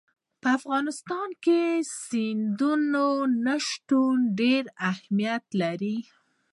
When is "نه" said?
3.45-3.55